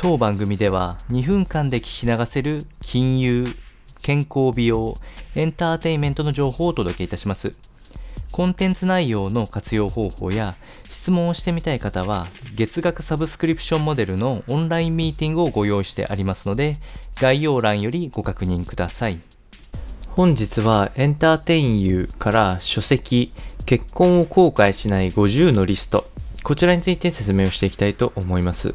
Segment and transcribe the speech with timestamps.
[0.00, 3.48] 当番組では2分間で聞き流せる金融、
[4.00, 4.96] 健康美容、
[5.34, 7.58] エンターテインメントの情報をお届けいたします。
[8.30, 10.54] コンテンツ内容の活用方法や
[10.88, 16.76] 質問をしてみたい方は月額サブスクリプションモデルのオンラインミーティングをご用意してありますので
[17.16, 19.18] 概要欄よりご確認ください。
[20.10, 23.32] 本日はエンターテインユーから書籍
[23.66, 26.08] 結婚を後悔しない50のリスト
[26.44, 28.72] こちらについて説明をしていきたいと思います。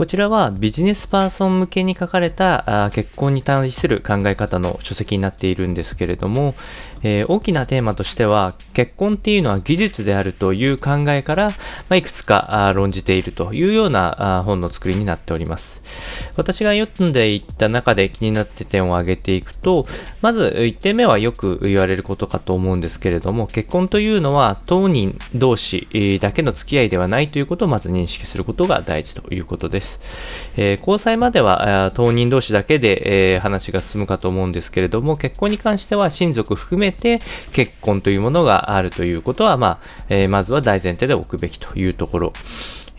[0.00, 6.54] こちらはビジネスパーソン向けに書かれた結婚に対する考え方の書籍になっているんですけれども、
[7.02, 11.54] えー、大きなテーマとしては結婚っていうのは技術であるという考えから、ま
[11.90, 16.32] あ、いくつか論じているというような本の作りになっております。
[16.34, 19.84] 私が読んでいった中で気になって点を挙げていくと、
[20.22, 29.89] まず1点目はよく言われることかと思うんですけれども、結婚というのは当人同士だけの付き合いではないということをまず認識することが大事ということです。。
[30.56, 37.20] えー、交際までは当人同士だけで、えー、話が進むかと思うんですけれども、結婚に関しては親族含めて
[37.52, 39.78] 結婚というものがあるということは、まあ、
[40.08, 42.32] えー、まずは大前提で置くべきというところ。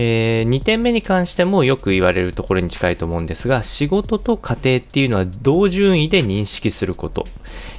[0.00, 7.26] えー、2点目に関してもよく言われるところに近いと思うんですが、仕事と家庭っていうのは同順位で認識すること。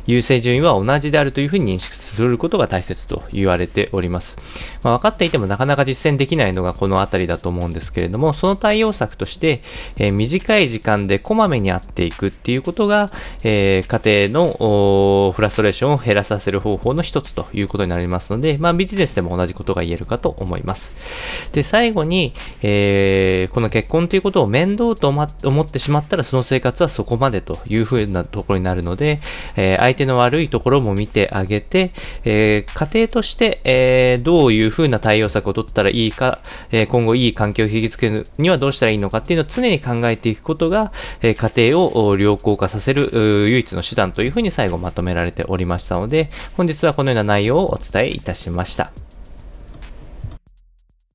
[0.06, 4.38] 優先順位は同じであるというふうに認識することが大切と言われております。
[4.84, 9.62] まあ、分かっていてもなかなか実践できないのがこのあたりだと思うんですけれども、その対応策として、
[9.98, 13.12] えー、短い時間でこまめに会っていくっていうことが、
[13.44, 21.52] えー、家庭のフラストレーションを減らさせる方法の一つということになりますので、まあ、ビジネスでも同じことが言えるかと思います。
[21.52, 29.20] で、最後に、えー、この結婚ということを面倒と思ってしまったら、その生活はそこまでというふうなところになるので、
[29.60, 31.92] えー、相手の悪いところも見てあげて、
[32.24, 36.40] えー、家庭として、えー、どういうふうな対応策を取ったらいいか、
[36.72, 43.10] え、今後いい環境を引きつけるにはどうしたらいいのかっていうのを常に考えていくことが、え、家庭を良好化させる
[43.50, 49.09] 唯一の手段というふうに最後まとめられておりましたので、本日はこのような内容をお伝えいたしました。